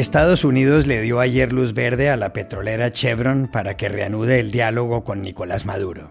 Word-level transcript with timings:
Estados 0.00 0.44
Unidos 0.44 0.86
le 0.86 1.02
dio 1.02 1.20
ayer 1.20 1.52
luz 1.52 1.74
verde 1.74 2.08
a 2.08 2.16
la 2.16 2.32
petrolera 2.32 2.90
Chevron 2.90 3.48
para 3.48 3.76
que 3.76 3.90
reanude 3.90 4.40
el 4.40 4.50
diálogo 4.50 5.04
con 5.04 5.20
Nicolás 5.20 5.66
Maduro. 5.66 6.10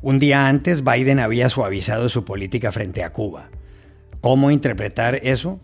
Un 0.00 0.20
día 0.20 0.46
antes, 0.46 0.84
Biden 0.84 1.18
había 1.18 1.48
suavizado 1.48 2.08
su 2.08 2.24
política 2.24 2.70
frente 2.70 3.02
a 3.02 3.12
Cuba. 3.12 3.50
¿Cómo 4.20 4.52
interpretar 4.52 5.16
eso? 5.24 5.60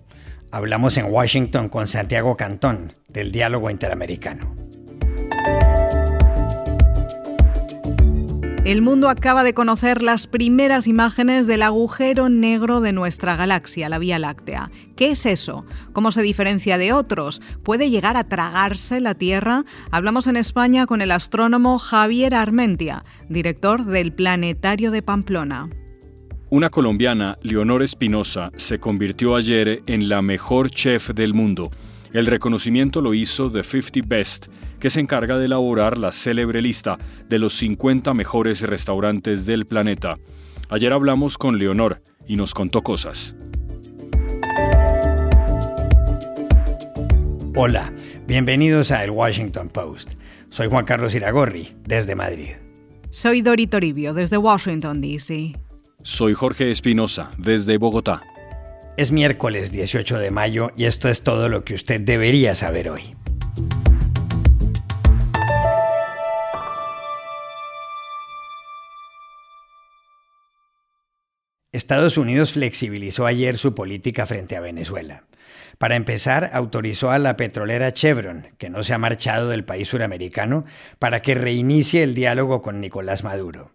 Hablamos 0.51 0.97
en 0.97 1.07
Washington 1.07 1.69
con 1.69 1.87
Santiago 1.87 2.37
Cantón, 2.37 2.95
del 3.09 3.31
diálogo 3.31 3.71
interamericano. 3.71 4.57
El 8.65 8.81
mundo 8.81 9.09
acaba 9.09 9.43
de 9.43 9.55
conocer 9.55 10.03
las 10.03 10.29
primeras 10.29 10.87
imágenes 10.87 11.49
del 11.49 11.63
agujero 11.63 12.29
negro 12.29 12.81
de 12.81 12.93
nuestra 12.93 13.35
galaxia, 13.35 13.89
la 13.89 13.99
Vía 13.99 14.21
Láctea. 14.21 14.71
¿Qué 14.95 15.11
es 15.11 15.27
eso? 15.27 15.67
¿Cómo 15.93 16.13
se 16.13 16.23
diferencia 16.23 16.79
de 16.79 16.93
otros? 16.93 17.43
¿Puede 17.65 17.91
llegar 17.91 18.17
a 18.17 18.29
tragarse 18.29 19.01
la 19.01 19.17
Tierra? 19.17 19.65
Hablamos 19.91 20.29
en 20.29 20.37
España 20.37 20.87
con 20.87 21.03
el 21.03 21.11
astrónomo 21.11 21.81
Javier 21.81 22.37
Armentia, 22.37 23.03
director 23.29 23.85
del 23.85 24.13
Planetario 24.13 24.93
de 24.93 25.03
Pamplona. 25.03 25.69
Una 26.49 26.71
colombiana, 26.71 27.39
Leonor 27.43 27.83
Espinosa, 27.83 28.53
se 28.57 28.79
convirtió 28.79 29.35
ayer 29.35 29.83
en 29.87 30.09
la 30.09 30.23
mejor 30.23 30.71
chef 30.71 31.11
del 31.11 31.35
mundo. 31.35 31.73
El 32.13 32.27
reconocimiento 32.27 33.01
lo 33.01 33.13
hizo 33.13 33.51
The 33.51 33.65
50 33.65 34.07
Best, 34.07 34.47
que 34.83 34.91
se 34.91 34.99
encarga 34.99 35.39
de 35.39 35.45
elaborar 35.45 35.97
la 35.97 36.11
célebre 36.11 36.61
lista 36.61 36.99
de 37.29 37.39
los 37.39 37.57
50 37.57 38.15
mejores 38.15 38.63
restaurantes 38.63 39.47
del 39.47 39.65
planeta. 39.65 40.19
Ayer 40.71 40.93
hablamos 40.93 41.39
con 41.39 41.57
Leonor 41.57 42.03
y 42.27 42.35
nos 42.35 42.53
contó 42.53 42.83
cosas. 42.83 43.37
Hola, 47.55 47.93
bienvenidos 48.27 48.91
a 48.91 49.05
El 49.05 49.13
Washington 49.13 49.69
Post. 49.69 50.15
Soy 50.51 50.67
Juan 50.67 50.85
Carlos 50.85 51.15
Iragorri, 51.15 51.77
desde 51.85 52.17
Madrid. 52.17 52.57
Soy 53.09 53.41
Dori 53.41 53.69
Toribio, 53.69 54.15
desde 54.15 54.37
Washington, 54.37 55.01
D.C. 55.01 55.53
Soy 56.03 56.35
Jorge 56.35 56.73
Espinosa, 56.73 57.31
desde 57.39 57.79
Bogotá. 57.79 58.23
Es 58.97 59.13
miércoles 59.13 59.71
18 59.71 60.19
de 60.19 60.33
mayo 60.33 60.73
y 60.77 60.87
esto 60.87 61.09
es 61.09 61.23
todo 61.23 61.49
lo 61.49 61.63
que 61.63 61.75
usted 61.75 62.01
debería 62.01 62.57
saber 62.57 62.91
hoy. 62.91 63.15
Estados 71.73 72.19
Unidos 72.19 72.53
flexibilizó 72.53 73.25
ayer 73.25 73.57
su 73.57 73.75
política 73.75 74.27
frente 74.27 74.57
a 74.57 74.61
Venezuela. 74.61 75.25
Para 75.79 75.97
empezar, 75.97 76.51
autorizó 76.53 77.11
a 77.11 77.19
la 77.19 77.39
petrolera 77.39 77.95
Chevron, 77.95 78.49
que 78.59 78.69
no 78.69 78.85
se 78.85 78.93
ha 78.93 78.99
marchado 78.99 79.49
del 79.49 79.65
país 79.65 79.89
suramericano, 79.89 80.67
para 80.99 81.21
que 81.21 81.35
reinicie 81.35 82.03
el 82.03 82.15
diálogo 82.15 82.61
con 82.61 82.83
Nicolás 82.83 83.25
Maduro. 83.25 83.75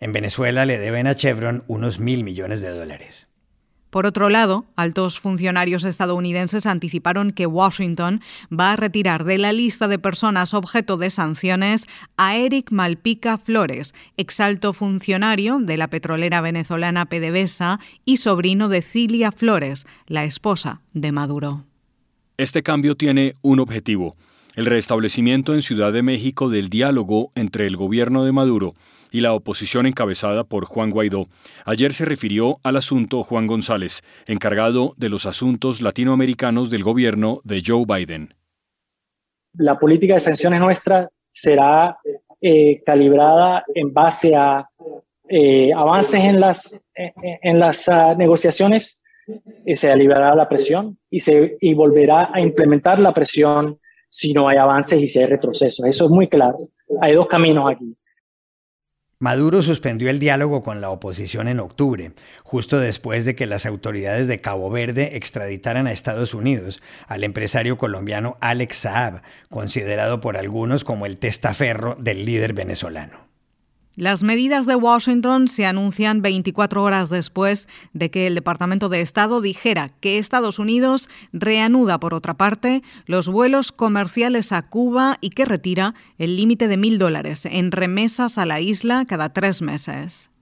En 0.00 0.14
Venezuela 0.14 0.64
le 0.64 0.78
deben 0.78 1.06
a 1.06 1.16
Chevron 1.16 1.64
unos 1.66 1.98
mil 1.98 2.24
millones 2.24 2.62
de 2.62 2.70
dólares. 2.70 3.26
Por 3.94 4.06
otro 4.06 4.28
lado, 4.28 4.64
altos 4.74 5.20
funcionarios 5.20 5.84
estadounidenses 5.84 6.66
anticiparon 6.66 7.30
que 7.30 7.46
Washington 7.46 8.22
va 8.52 8.72
a 8.72 8.76
retirar 8.76 9.22
de 9.22 9.38
la 9.38 9.52
lista 9.52 9.86
de 9.86 10.00
personas 10.00 10.52
objeto 10.52 10.96
de 10.96 11.10
sanciones 11.10 11.86
a 12.16 12.34
Eric 12.34 12.72
Malpica 12.72 13.38
Flores, 13.38 13.94
exalto 14.16 14.72
funcionario 14.72 15.60
de 15.60 15.76
la 15.76 15.86
petrolera 15.86 16.40
venezolana 16.40 17.06
PDVSA 17.06 17.78
y 18.04 18.16
sobrino 18.16 18.68
de 18.68 18.82
Cilia 18.82 19.30
Flores, 19.30 19.86
la 20.08 20.24
esposa 20.24 20.80
de 20.92 21.12
Maduro. 21.12 21.62
Este 22.36 22.64
cambio 22.64 22.96
tiene 22.96 23.36
un 23.42 23.60
objetivo, 23.60 24.16
el 24.56 24.66
restablecimiento 24.66 25.54
en 25.54 25.62
Ciudad 25.62 25.92
de 25.92 26.02
México 26.02 26.48
del 26.48 26.68
diálogo 26.68 27.30
entre 27.34 27.66
el 27.66 27.76
gobierno 27.76 28.24
de 28.24 28.32
Maduro 28.32 28.74
y 29.10 29.20
la 29.20 29.32
oposición 29.32 29.86
encabezada 29.86 30.44
por 30.44 30.64
Juan 30.64 30.90
Guaidó. 30.90 31.26
Ayer 31.64 31.94
se 31.94 32.04
refirió 32.04 32.58
al 32.62 32.76
asunto 32.76 33.22
Juan 33.22 33.46
González, 33.46 34.02
encargado 34.26 34.94
de 34.96 35.08
los 35.08 35.26
asuntos 35.26 35.80
latinoamericanos 35.80 36.70
del 36.70 36.82
gobierno 36.82 37.40
de 37.44 37.62
Joe 37.64 37.84
Biden. 37.86 38.34
La 39.54 39.78
política 39.78 40.14
de 40.14 40.20
sanciones 40.20 40.60
nuestra 40.60 41.08
será 41.32 41.98
eh, 42.40 42.82
calibrada 42.84 43.64
en 43.74 43.92
base 43.92 44.34
a 44.34 44.68
eh, 45.28 45.72
avances 45.72 46.20
en 46.20 46.40
las, 46.40 46.86
en 46.94 47.58
las 47.58 47.88
uh, 47.88 48.16
negociaciones, 48.16 49.04
y 49.64 49.74
se 49.74 49.90
aliviará 49.90 50.34
la 50.34 50.48
presión 50.48 50.98
y, 51.10 51.20
se, 51.20 51.56
y 51.60 51.74
volverá 51.74 52.30
a 52.32 52.40
implementar 52.40 52.98
la 52.98 53.14
presión 53.14 53.78
si 54.14 54.32
no 54.32 54.48
hay 54.48 54.56
avances 54.58 55.02
y 55.02 55.08
si 55.08 55.18
hay. 55.18 55.28
Eso 55.28 56.04
es 56.04 56.10
muy 56.10 56.28
claro. 56.28 56.56
Hay 57.00 57.14
dos 57.14 57.26
caminos 57.26 57.68
aquí. 57.68 57.96
Maduro 59.18 59.62
suspendió 59.62 60.08
el 60.08 60.20
diálogo 60.20 60.62
con 60.62 60.80
la 60.80 60.90
oposición 60.90 61.48
en 61.48 61.58
octubre, 61.58 62.12
justo 62.44 62.78
después 62.78 63.24
de 63.24 63.34
que 63.34 63.46
las 63.46 63.66
autoridades 63.66 64.28
de 64.28 64.38
Cabo 64.38 64.70
Verde 64.70 65.16
extraditaran 65.16 65.88
a 65.88 65.92
Estados 65.92 66.32
Unidos 66.32 66.80
al 67.08 67.24
empresario 67.24 67.76
colombiano 67.76 68.36
Alex 68.40 68.76
Saab, 68.76 69.22
considerado 69.50 70.20
por 70.20 70.36
algunos 70.36 70.84
como 70.84 71.06
el 71.06 71.18
testaferro 71.18 71.96
del 71.98 72.24
líder 72.24 72.52
venezolano. 72.52 73.23
Las 73.96 74.24
medidas 74.24 74.66
de 74.66 74.74
Washington 74.74 75.46
se 75.46 75.66
anuncian 75.66 76.20
24 76.20 76.82
horas 76.82 77.10
después 77.10 77.68
de 77.92 78.10
que 78.10 78.26
el 78.26 78.34
Departamento 78.34 78.88
de 78.88 79.00
Estado 79.00 79.40
dijera 79.40 79.90
que 80.00 80.18
Estados 80.18 80.58
Unidos 80.58 81.08
reanuda, 81.32 82.00
por 82.00 82.12
otra 82.12 82.34
parte, 82.34 82.82
los 83.06 83.28
vuelos 83.28 83.70
comerciales 83.70 84.50
a 84.50 84.62
Cuba 84.62 85.18
y 85.20 85.30
que 85.30 85.44
retira 85.44 85.94
el 86.18 86.34
límite 86.34 86.66
de 86.66 86.76
mil 86.76 86.98
dólares 86.98 87.46
en 87.46 87.70
remesas 87.70 88.36
a 88.36 88.46
la 88.46 88.60
isla 88.60 89.04
cada 89.04 89.32
tres 89.32 89.62
meses. 89.62 90.33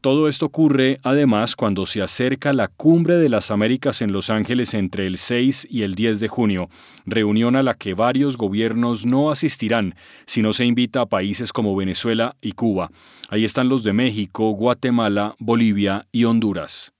Todo 0.00 0.28
esto 0.28 0.46
ocurre 0.46 0.98
además 1.02 1.56
cuando 1.56 1.84
se 1.84 2.00
acerca 2.00 2.54
la 2.54 2.68
Cumbre 2.68 3.16
de 3.16 3.28
las 3.28 3.50
Américas 3.50 4.00
en 4.00 4.12
Los 4.12 4.30
Ángeles 4.30 4.72
entre 4.72 5.06
el 5.06 5.18
6 5.18 5.68
y 5.68 5.82
el 5.82 5.94
10 5.94 6.20
de 6.20 6.28
junio, 6.28 6.70
reunión 7.04 7.54
a 7.54 7.62
la 7.62 7.74
que 7.74 7.92
varios 7.92 8.38
gobiernos 8.38 9.04
no 9.04 9.30
asistirán 9.30 9.94
si 10.24 10.40
no 10.40 10.54
se 10.54 10.64
invita 10.64 11.02
a 11.02 11.06
países 11.06 11.52
como 11.52 11.76
Venezuela 11.76 12.34
y 12.40 12.52
Cuba. 12.52 12.90
Ahí 13.28 13.44
están 13.44 13.68
los 13.68 13.84
de 13.84 13.92
México, 13.92 14.52
Guatemala, 14.52 15.34
Bolivia 15.38 16.06
y 16.12 16.24
Honduras. 16.24 16.94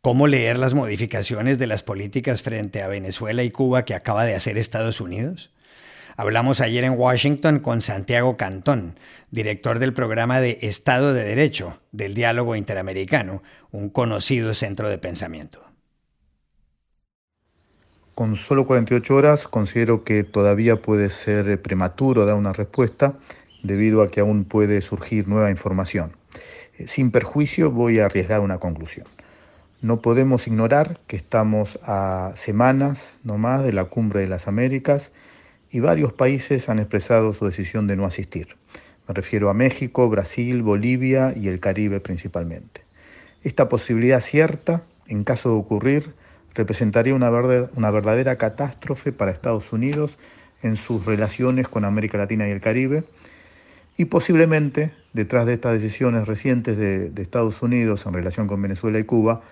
¿Cómo 0.00 0.26
leer 0.26 0.58
las 0.58 0.74
modificaciones 0.74 1.60
de 1.60 1.68
las 1.68 1.84
políticas 1.84 2.42
frente 2.42 2.82
a 2.82 2.88
Venezuela 2.88 3.44
y 3.44 3.52
Cuba 3.52 3.84
que 3.84 3.94
acaba 3.94 4.24
de 4.24 4.34
hacer 4.34 4.58
Estados 4.58 5.00
Unidos? 5.00 5.51
Hablamos 6.16 6.60
ayer 6.60 6.84
en 6.84 6.98
Washington 6.98 7.60
con 7.60 7.80
Santiago 7.80 8.36
Cantón, 8.36 8.98
director 9.30 9.78
del 9.78 9.94
programa 9.94 10.40
de 10.40 10.58
Estado 10.60 11.14
de 11.14 11.24
Derecho 11.24 11.78
del 11.90 12.14
Diálogo 12.14 12.54
Interamericano, 12.54 13.42
un 13.70 13.88
conocido 13.88 14.52
centro 14.52 14.90
de 14.90 14.98
pensamiento. 14.98 15.60
Con 18.14 18.36
solo 18.36 18.66
48 18.66 19.14
horas 19.14 19.48
considero 19.48 20.04
que 20.04 20.22
todavía 20.22 20.82
puede 20.82 21.08
ser 21.08 21.60
prematuro 21.62 22.26
dar 22.26 22.36
una 22.36 22.52
respuesta 22.52 23.14
debido 23.62 24.02
a 24.02 24.10
que 24.10 24.20
aún 24.20 24.44
puede 24.44 24.82
surgir 24.82 25.28
nueva 25.28 25.50
información. 25.50 26.12
Sin 26.86 27.10
perjuicio 27.10 27.70
voy 27.70 28.00
a 28.00 28.06
arriesgar 28.06 28.40
una 28.40 28.58
conclusión. 28.58 29.06
No 29.80 30.02
podemos 30.02 30.46
ignorar 30.46 31.00
que 31.06 31.16
estamos 31.16 31.78
a 31.82 32.32
semanas 32.36 33.18
nomás 33.24 33.64
de 33.64 33.72
la 33.72 33.84
cumbre 33.86 34.20
de 34.20 34.28
las 34.28 34.46
Américas 34.46 35.12
y 35.72 35.80
varios 35.80 36.12
países 36.12 36.68
han 36.68 36.78
expresado 36.78 37.32
su 37.32 37.46
decisión 37.46 37.86
de 37.86 37.96
no 37.96 38.04
asistir. 38.04 38.56
Me 39.08 39.14
refiero 39.14 39.48
a 39.48 39.54
México, 39.54 40.08
Brasil, 40.08 40.62
Bolivia 40.62 41.32
y 41.34 41.48
el 41.48 41.58
Caribe 41.60 41.98
principalmente. 41.98 42.82
Esta 43.42 43.68
posibilidad 43.68 44.20
cierta, 44.20 44.82
en 45.08 45.24
caso 45.24 45.48
de 45.48 45.56
ocurrir, 45.56 46.14
representaría 46.54 47.14
una, 47.14 47.30
verdadera 47.30 48.36
catástrofe 48.36 49.12
para 49.12 49.32
Estados 49.32 49.72
Unidos 49.72 50.18
en 50.62 50.76
sus 50.76 51.06
relaciones 51.06 51.68
con 51.68 51.86
América 51.86 52.18
Latina 52.18 52.46
y 52.46 52.50
el 52.50 52.60
Caribe 52.60 53.04
y 53.96 54.04
posiblemente 54.04 54.92
detrás 55.14 55.46
de 55.46 55.54
estas 55.54 55.72
decisiones 55.72 56.28
recientes 56.28 56.76
de, 56.76 57.08
de, 57.08 57.22
Estados 57.22 57.62
Unidos 57.62 58.04
en 58.04 58.12
relación 58.12 58.46
con 58.46 58.60
Venezuela 58.60 58.98
y 58.98 59.04
Cuba, 59.04 59.42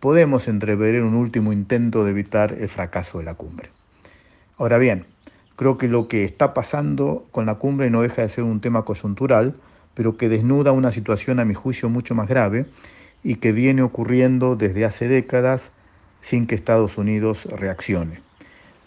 podemos 0.00 0.48
entrever 0.48 1.02
un 1.02 1.14
último 1.14 1.52
intento 1.52 2.04
de 2.04 2.10
evitar 2.10 2.52
el 2.52 2.68
fracaso 2.68 3.18
de 3.18 3.24
la 3.24 3.34
cumbre. 3.34 3.70
Ahora 4.58 4.78
bien, 4.78 5.06
Creo 5.56 5.78
que 5.78 5.88
lo 5.88 6.08
que 6.08 6.24
está 6.24 6.54
pasando 6.54 7.26
con 7.30 7.46
la 7.46 7.56
cumbre 7.56 7.90
no 7.90 8.02
deja 8.02 8.22
de 8.22 8.28
ser 8.28 8.44
un 8.44 8.60
tema 8.60 8.84
coyuntural, 8.84 9.54
pero 9.94 10.16
que 10.16 10.28
desnuda 10.28 10.72
una 10.72 10.90
situación 10.90 11.40
a 11.40 11.44
mi 11.44 11.54
juicio 11.54 11.88
mucho 11.88 12.14
más 12.14 12.28
grave 12.28 12.66
y 13.22 13.36
que 13.36 13.52
viene 13.52 13.82
ocurriendo 13.82 14.56
desde 14.56 14.84
hace 14.84 15.08
décadas 15.08 15.70
sin 16.20 16.46
que 16.46 16.54
Estados 16.54 16.98
Unidos 16.98 17.44
reaccione. 17.44 18.20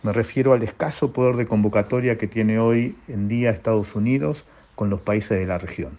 Me 0.04 0.14
refiero 0.14 0.54
al 0.54 0.64
escaso 0.64 1.14
poder 1.14 1.36
de 1.36 1.48
convocatoria 1.48 2.18
que 2.18 2.28
tiene 2.28 2.60
hoy 2.60 2.96
en 3.08 3.28
día 3.28 3.52
Estados 3.52 3.96
Unidos 3.96 4.46
con 4.76 4.90
los 4.90 5.02
países 5.02 5.40
de 5.40 5.46
la 5.46 5.58
región, 5.58 5.98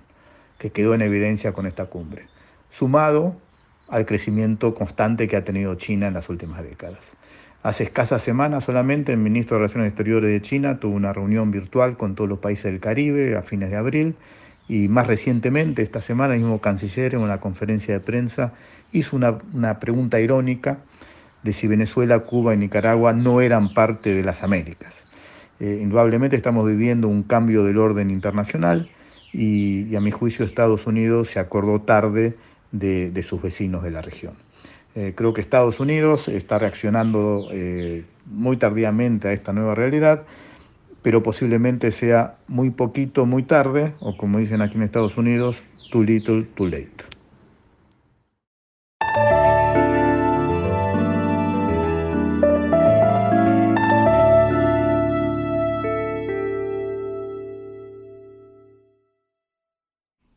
que 0.58 0.70
quedó 0.70 0.94
en 0.94 1.02
evidencia 1.02 1.52
con 1.52 1.66
esta 1.66 1.86
cumbre, 1.86 2.26
sumado 2.70 3.36
al 3.88 4.06
crecimiento 4.06 4.74
constante 4.74 5.28
que 5.28 5.36
ha 5.36 5.44
tenido 5.44 5.74
China 5.76 6.08
en 6.08 6.14
las 6.14 6.28
últimas 6.28 6.62
décadas. 6.62 7.14
Hace 7.66 7.82
escasas 7.82 8.22
semanas 8.22 8.62
solamente 8.62 9.10
el 9.10 9.18
ministro 9.18 9.56
de 9.56 9.62
Relaciones 9.62 9.88
Exteriores 9.88 10.30
de 10.30 10.40
China 10.40 10.78
tuvo 10.78 10.94
una 10.94 11.12
reunión 11.12 11.50
virtual 11.50 11.96
con 11.96 12.14
todos 12.14 12.30
los 12.30 12.38
países 12.38 12.66
del 12.66 12.78
Caribe 12.78 13.36
a 13.36 13.42
fines 13.42 13.70
de 13.70 13.76
abril 13.76 14.14
y 14.68 14.86
más 14.86 15.08
recientemente, 15.08 15.82
esta 15.82 16.00
semana, 16.00 16.34
el 16.34 16.42
mismo 16.42 16.60
canciller 16.60 17.16
en 17.16 17.22
una 17.22 17.40
conferencia 17.40 17.92
de 17.92 17.98
prensa 17.98 18.52
hizo 18.92 19.16
una, 19.16 19.80
pregunta 19.80 20.20
irónica 20.20 20.78
de 21.42 21.52
si 21.52 21.66
Venezuela, 21.66 22.20
Cuba 22.20 22.54
y 22.54 22.56
Nicaragua 22.56 23.12
no 23.12 23.40
eran 23.40 23.74
parte 23.74 24.14
de 24.14 24.22
las 24.22 24.44
Américas. 24.44 25.04
Eh, 25.58 25.80
indudablemente 25.82 26.36
estamos 26.36 26.68
viviendo 26.68 27.08
un 27.08 27.24
cambio 27.24 27.64
del 27.64 27.78
orden 27.78 28.12
internacional 28.12 28.88
y, 29.32 29.92
a 29.96 30.00
mi 30.00 30.12
juicio 30.12 30.44
Estados 30.44 30.86
Unidos 30.86 31.30
se 31.30 31.40
acordó 31.40 31.80
tarde 31.80 32.36
de 32.70 33.22
sus 33.24 33.42
vecinos 33.42 33.82
de 33.82 33.90
la 33.90 34.02
región. 34.02 34.45
Eh, 34.96 35.12
creo 35.14 35.34
que 35.34 35.42
Estados 35.42 35.78
Unidos 35.78 36.26
está 36.26 36.58
reaccionando 36.58 37.48
eh, 37.52 38.04
muy 38.24 38.56
tardíamente 38.56 39.28
a 39.28 39.32
esta 39.32 39.52
nueva 39.52 39.74
realidad, 39.74 40.24
pero 41.02 41.22
posiblemente 41.22 41.90
sea 41.90 42.36
muy 42.48 42.70
poquito, 42.70 43.26
muy 43.26 43.42
tarde, 43.42 43.92
o 44.00 44.16
como 44.16 44.38
dicen 44.38 44.62
aquí 44.62 44.78
en 44.78 44.84
Estados 44.84 45.18
Unidos, 45.18 45.62
too 45.90 46.02
little, 46.02 46.44
too 46.54 46.66
late. 46.66 47.15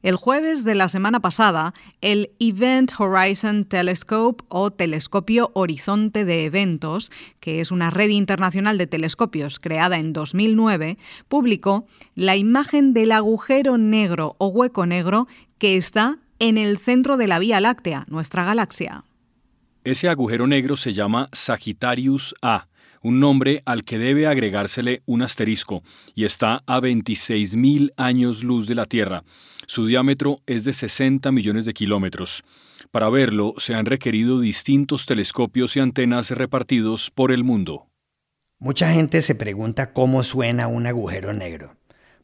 El 0.09 0.15
jueves 0.15 0.63
de 0.63 0.73
la 0.73 0.89
semana 0.89 1.19
pasada, 1.19 1.75
el 2.01 2.31
Event 2.39 2.93
Horizon 2.97 3.63
Telescope 3.63 4.43
o 4.47 4.71
Telescopio 4.71 5.51
Horizonte 5.53 6.25
de 6.25 6.45
Eventos, 6.45 7.11
que 7.39 7.61
es 7.61 7.69
una 7.69 7.91
red 7.91 8.09
internacional 8.09 8.79
de 8.79 8.87
telescopios 8.87 9.59
creada 9.59 9.99
en 9.99 10.11
2009, 10.11 10.97
publicó 11.27 11.85
la 12.15 12.35
imagen 12.35 12.91
del 12.95 13.11
agujero 13.11 13.77
negro 13.77 14.35
o 14.39 14.47
hueco 14.47 14.87
negro 14.87 15.27
que 15.59 15.77
está 15.77 16.17
en 16.39 16.57
el 16.57 16.79
centro 16.79 17.15
de 17.15 17.27
la 17.27 17.37
Vía 17.37 17.61
Láctea, 17.61 18.05
nuestra 18.07 18.43
galaxia. 18.43 19.03
Ese 19.83 20.09
agujero 20.09 20.47
negro 20.47 20.75
se 20.75 20.93
llama 20.93 21.29
Sagittarius 21.33 22.33
A 22.41 22.68
un 23.01 23.19
nombre 23.19 23.61
al 23.65 23.83
que 23.83 23.97
debe 23.97 24.27
agregársele 24.27 25.01
un 25.05 25.21
asterisco, 25.21 25.83
y 26.15 26.25
está 26.25 26.63
a 26.65 26.79
26.000 26.79 27.93
años 27.97 28.43
luz 28.43 28.67
de 28.67 28.75
la 28.75 28.85
Tierra. 28.85 29.23
Su 29.67 29.85
diámetro 29.85 30.39
es 30.47 30.63
de 30.63 30.73
60 30.73 31.31
millones 31.31 31.65
de 31.65 31.73
kilómetros. 31.73 32.43
Para 32.91 33.09
verlo 33.09 33.53
se 33.57 33.75
han 33.75 33.85
requerido 33.85 34.39
distintos 34.39 35.05
telescopios 35.05 35.75
y 35.75 35.79
antenas 35.79 36.31
repartidos 36.31 37.11
por 37.11 37.31
el 37.31 37.43
mundo. 37.43 37.87
Mucha 38.57 38.91
gente 38.91 39.21
se 39.21 39.35
pregunta 39.35 39.93
cómo 39.93 40.23
suena 40.23 40.67
un 40.67 40.87
agujero 40.87 41.33
negro. 41.33 41.75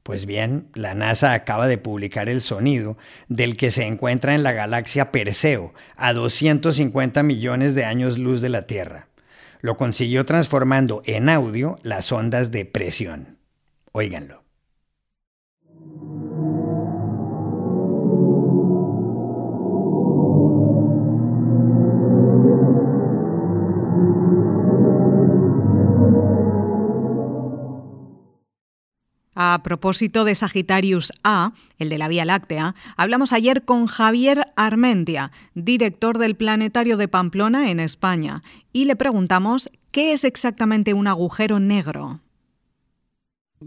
Pues 0.05 0.25
bien, 0.25 0.69
la 0.75 0.93
NASA 0.93 1.33
acaba 1.33 1.67
de 1.67 1.77
publicar 1.77 2.29
el 2.29 2.41
sonido 2.41 2.97
del 3.27 3.57
que 3.57 3.71
se 3.71 3.87
encuentra 3.87 4.35
en 4.35 4.43
la 4.43 4.51
galaxia 4.51 5.11
Perseo, 5.11 5.73
a 5.95 6.13
250 6.13 7.23
millones 7.23 7.73
de 7.73 7.85
años 7.85 8.19
luz 8.19 8.39
de 8.39 8.49
la 8.49 8.67
Tierra. 8.67 9.07
Lo 9.65 9.77
consiguió 9.77 10.25
transformando 10.25 11.01
en 11.05 11.27
audio 11.27 11.79
las 11.81 12.11
ondas 12.11 12.51
de 12.51 12.65
presión. 12.65 13.39
Óiganlo. 13.93 14.44
A 29.35 29.59
propósito 29.63 30.23
de 30.23 30.33
Sagittarius 30.33 31.11
A, 31.23 31.51
el 31.77 31.89
de 31.89 31.97
la 31.97 32.07
Vía 32.07 32.23
Láctea, 32.23 32.73
hablamos 32.95 33.33
ayer 33.33 33.65
con 33.65 33.85
Javier 33.85 34.47
Armentia, 34.55 35.31
director 35.53 36.17
del 36.17 36.35
Planetario 36.35 36.95
de 36.95 37.09
Pamplona 37.09 37.69
en 37.69 37.81
España, 37.81 38.43
y 38.71 38.85
le 38.85 38.95
preguntamos 38.95 39.69
qué 39.91 40.13
es 40.13 40.23
exactamente 40.23 40.93
un 40.93 41.07
agujero 41.07 41.59
negro 41.59 42.21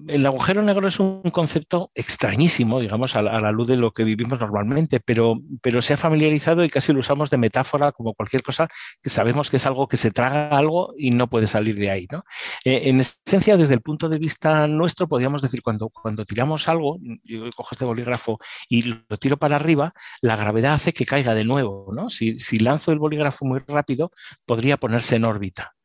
el 0.07 0.27
agujero 0.27 0.63
negro 0.63 0.87
es 0.89 1.01
un 1.01 1.23
concepto 1.31 1.91
extrañísimo, 1.95 2.79
digamos, 2.81 3.17
a 3.17 3.23
la, 3.23 3.53
luz 3.53 3.69
de 3.69 3.77
lo 3.77 3.93
que 3.93 4.05
vivimos 4.05 4.39
normalmente, 4.41 5.01
pero, 5.01 5.41
se 5.81 5.95
ha 5.95 5.97
familiarizado 5.97 6.65
y 6.65 6.69
casi 6.69 6.93
lo 6.93 7.01
usamos 7.01 7.31
de 7.31 7.39
metáfora 7.39 7.93
como 7.93 8.15
cualquier 8.15 8.43
cosa 8.43 8.69
que 9.01 9.09
sabemos 9.09 9.51
que 9.51 9.57
es 9.57 9.67
algo 9.67 9.89
que 9.89 9.97
se 9.97 10.11
traga 10.11 10.49
algo 10.49 10.93
y 10.97 11.11
no 11.11 11.29
puede 11.29 11.47
salir 11.47 11.77
de 11.77 11.91
ahí. 11.91 12.07
¿no? 12.11 12.25
Eh, 12.65 12.83
en 12.85 13.01
esencia, 13.01 13.57
desde 13.57 13.75
el 13.75 13.81
punto 13.81 14.09
de 14.09 14.19
vista 14.19 14.67
nuestro, 14.67 15.09
podríamos 15.09 15.43
decir, 15.43 15.63
cuando, 15.63 15.91
tiramos 16.27 16.69
algo, 16.69 16.99
yo 17.25 17.49
cojo 17.57 17.71
este 17.73 17.85
bolígrafo 17.85 18.39
y 18.69 18.83
lo 18.83 19.17
tiro 19.19 19.37
para 19.37 19.57
arriba, 19.57 19.95
la 20.21 20.37
gravedad 20.37 20.75
hace 20.75 20.93
que 20.93 21.07
caiga 21.07 21.35
de 21.35 21.45
nuevo. 21.45 21.93
¿no? 21.95 22.11
Si 22.11 22.59
lanzo 22.59 22.93
el 22.93 22.99
bolígrafo 22.99 23.45
muy 23.45 23.61
rápido, 23.67 24.13
podría 24.45 24.77
ponerse 24.77 25.17
en 25.17 25.25
órbita. 25.25 25.78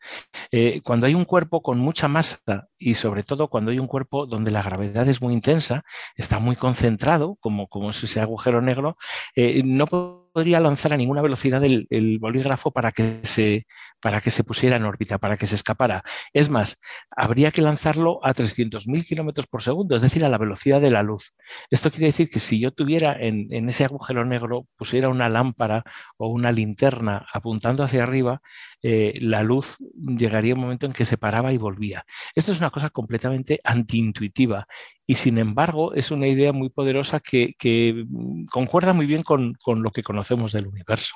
Eh, 0.52 0.82
cuando 0.84 1.08
hay 1.08 1.16
un 1.16 1.26
cuerpo 1.26 1.62
con 1.62 1.80
mucha 1.80 2.08
masa 2.08 2.68
y 2.78 2.96
sobre 2.96 3.24
todo 3.24 3.48
cuando 3.48 3.72
hay 3.72 3.80
un 3.80 3.88
cuerpo 3.88 4.26
donde 4.26 4.52
la 4.52 4.62
gravedad 4.62 5.08
es 5.08 5.22
muy 5.22 5.34
intensa, 5.34 5.84
está 6.16 6.40
muy 6.40 6.56
concentrado, 6.56 7.38
como, 7.40 7.68
como 7.68 7.90
es 7.92 8.04
ese 8.04 8.20
agujero 8.20 8.62
negro, 8.62 8.98
eh, 9.36 9.62
no 9.64 10.23
podría 10.34 10.60
lanzar 10.60 10.94
a 10.94 10.98
ninguna 10.98 11.22
velocidad 11.22 11.64
el, 11.64 12.18
bolígrafo 12.20 12.72
para 12.72 12.92
que, 12.92 13.20
se, 13.24 13.66
para 14.02 14.20
que 14.20 14.32
se 14.32 14.44
pusiera 14.44 14.76
en 14.76 14.84
órbita, 14.84 15.20
para 15.20 15.38
que 15.38 15.46
se 15.46 15.56
escapara. 15.56 16.04
Es 16.34 16.50
más, 16.50 16.80
habría 17.16 17.52
que 17.52 17.62
lanzarlo 17.62 18.20
a 18.24 18.34
300.000 18.34 19.06
kilómetros 19.06 19.48
por 19.48 19.62
segundo, 19.62 19.96
es 19.96 20.02
decir, 20.02 20.26
a 20.26 20.30
la 20.30 20.38
velocidad 20.38 20.82
de 20.82 20.92
la 20.92 21.04
luz. 21.04 21.34
Esto 21.70 21.92
quiere 21.92 22.08
decir 22.08 22.30
que 22.30 22.40
si 22.40 22.60
yo 22.60 22.72
tuviera 22.72 23.16
en, 23.18 23.48
en 23.52 23.70
ese 23.70 23.86
agujero 23.86 24.26
negro, 24.26 24.68
pusiera 24.76 25.10
una 25.10 25.30
lámpara 25.30 25.84
o 26.18 26.28
una 26.28 26.52
linterna 26.52 27.26
apuntando 27.32 27.84
hacia 27.84 28.04
arriba, 28.04 28.42
eh, 28.86 29.18
la 29.22 29.44
luz 29.44 29.78
llegaría 29.96 30.56
un 30.56 30.60
momento 30.60 30.86
en 30.86 30.92
que 30.92 31.06
se 31.06 31.18
paraba 31.18 31.54
y 31.54 31.58
volvía. 31.58 32.06
Esto 32.36 32.52
es 32.52 32.60
una 32.60 32.70
cosa 32.70 32.90
completamente 32.90 33.62
antiintuitiva 33.64 34.68
y 35.06 35.16
sin 35.16 35.38
embargo 35.38 35.94
es 35.94 36.12
una 36.12 36.28
idea 36.28 36.54
muy 36.54 36.70
poderosa 36.70 37.20
que, 37.20 38.06
mm, 38.08 38.46
concuerda 38.46 38.94
muy 38.94 39.06
bien 39.06 39.24
con, 39.24 39.56
lo 39.66 39.92
que 39.92 40.04
conocemos 40.04 40.54
del 40.54 40.68
universo. 40.68 41.16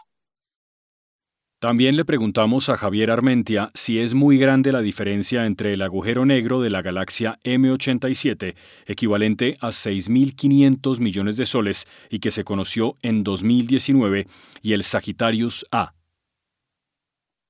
También 1.59 1.95
le 1.95 2.05
preguntamos 2.05 2.69
a 2.69 2.77
Javier 2.77 3.09
Armentia 3.09 3.71
si 3.73 3.97
es 3.97 4.13
muy 4.13 4.37
grande 4.37 4.71
la 4.71 4.81
diferencia 4.81 5.47
entre 5.47 5.73
el 5.73 5.81
agujero 5.81 6.23
negro 6.23 6.61
de 6.61 6.69
la 6.69 6.83
galaxia 6.83 7.39
M87, 7.43 8.53
equivalente 8.85 9.57
a 9.59 9.69
6.500 9.69 10.99
millones 10.99 11.35
de 11.35 11.47
soles 11.47 11.87
y 12.11 12.19
que 12.19 12.29
se 12.29 12.43
conoció 12.43 12.97
en 13.01 13.23
2019, 13.23 14.27
y 14.61 14.73
el 14.73 14.83
Sagittarius 14.83 15.65
A. 15.71 15.96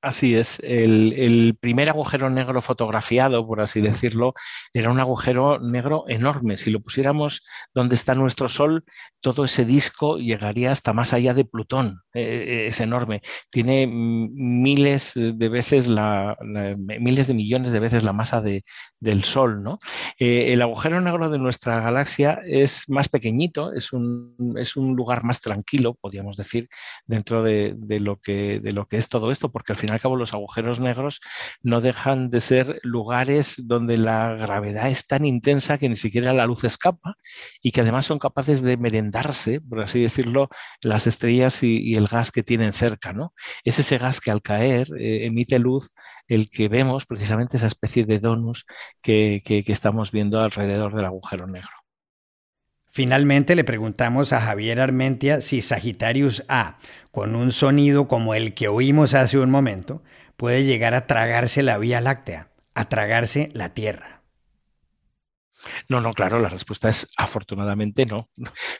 Así 0.07 0.37
es, 0.37 0.61
el, 0.63 1.57
primer 1.59 1.89
agujero 1.89 2.29
negro 2.29 2.61
fotografiado, 2.61 3.45
por 3.45 3.59
así 3.59 3.81
decirlo, 3.81 4.33
era 4.73 4.89
un 4.89 5.01
agujero 5.01 5.59
negro 5.59 6.05
enorme. 6.07 6.55
Si 6.55 6.71
lo 6.71 6.79
pusiéramos 6.79 7.43
donde 7.73 7.95
está 7.95 8.15
nuestro 8.15 8.47
Sol, 8.47 8.85
todo 9.19 9.43
ese 9.43 9.65
disco 9.65 10.17
llegaría 10.17 10.71
hasta 10.71 10.93
más 10.93 11.11
allá 11.11 11.33
de 11.33 11.43
Plutón. 11.43 12.03
Eh, 12.13 12.21
eh, 12.21 12.67
es 12.67 12.79
enorme. 12.79 13.21
Tiene 13.51 13.85
miles 13.85 15.11
de 15.15 15.49
veces, 15.49 15.87
la, 15.87 16.37
miles 16.41 17.27
de 17.27 17.33
millones 17.33 17.73
de 17.73 17.79
veces 17.81 18.05
la 18.05 18.13
masa 18.13 18.39
de, 18.39 18.63
del 19.01 19.25
Sol. 19.25 19.61
¿no? 19.61 19.77
Eh, 20.19 20.53
el 20.53 20.61
agujero 20.61 21.01
negro 21.01 21.29
de 21.29 21.37
nuestra 21.37 21.81
galaxia 21.81 22.39
es 22.45 22.85
más 22.87 23.09
pequeñito, 23.09 23.73
es 23.73 23.91
un, 23.91 24.55
es 24.57 24.77
un 24.77 24.95
lugar 24.95 25.25
más 25.25 25.41
tranquilo, 25.41 25.95
podríamos 25.99 26.37
decir, 26.37 26.69
dentro 27.05 27.43
de, 27.43 27.75
lo 27.99 28.21
que, 28.21 28.61
de 28.61 28.71
lo 28.71 28.87
que 28.87 28.95
es 28.95 29.09
todo 29.09 29.31
esto, 29.31 29.51
porque 29.51 29.73
al 29.73 29.77
final 29.77 29.96
cabo 29.99 30.15
los 30.15 30.33
agujeros 30.33 30.79
negros 30.79 31.19
no 31.61 31.81
dejan 31.81 32.29
de 32.29 32.39
ser 32.39 32.79
lugares 32.83 33.61
donde 33.65 33.97
la 33.97 34.33
gravedad 34.35 34.89
es 34.89 35.07
tan 35.07 35.25
intensa 35.25 35.77
que 35.77 35.89
ni 35.89 35.95
siquiera 35.95 36.33
la 36.33 36.45
luz 36.45 36.63
escapa 36.63 37.15
y 37.61 37.71
que 37.71 37.81
además 37.81 38.05
son 38.05 38.19
capaces 38.19 38.61
de 38.61 38.77
merendarse, 38.77 39.61
por 39.61 39.81
así 39.81 40.01
decirlo, 40.01 40.49
las 40.81 41.07
estrellas 41.07 41.63
y, 41.63 41.95
el 41.95 42.07
gas 42.07 42.31
que 42.31 42.43
tienen 42.43 42.73
cerca. 42.73 43.13
¿no? 43.13 43.33
Es 43.63 43.79
ese 43.79 43.97
gas 43.97 44.21
que 44.21 44.31
al 44.31 44.41
caer 44.41 44.87
eh, 44.99 45.25
emite 45.25 45.59
luz 45.59 45.93
el 46.27 46.49
que 46.49 46.67
vemos 46.69 47.05
precisamente 47.05 47.57
esa 47.57 47.67
especie 47.67 48.05
de 48.05 48.19
donus 48.19 48.65
que 49.01 49.41
estamos 49.47 50.11
viendo 50.11 50.39
alrededor 50.39 50.95
del 50.95 51.05
agujero 51.05 51.47
negro. 51.47 51.86
Finalmente 52.97 53.53
le 53.53 53.63
preguntamos 53.63 54.33
a 54.33 54.41
Javier 54.41 54.79
Armentia 54.79 55.39
si 55.39 55.61
Sagittarius 55.61 56.43
A, 56.47 56.77
con 57.11 57.35
un 57.35 57.51
sonido 57.51 58.07
como 58.07 58.33
el 58.33 58.55
que 58.55 58.69
oímos 58.69 59.13
hace 59.13 59.37
un 59.37 59.51
momento, 59.51 60.01
puede 60.35 60.63
llegar 60.63 60.95
a 60.95 61.05
tragarse 61.05 61.61
la 61.61 61.77
Vía 61.77 62.01
Láctea, 62.01 62.49
a 62.73 62.89
tragarse 62.89 63.51
la 63.53 63.75
Tierra. 63.75 64.16
No, 65.89 66.01
no, 66.01 66.13
claro, 66.13 66.39
la 66.39 66.49
respuesta 66.49 66.89
es 66.89 67.07
afortunadamente 67.17 68.05
no. 68.05 68.29